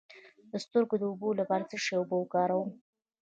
[0.51, 2.69] د سترګو د اوبو لپاره د څه شي اوبه وکاروم؟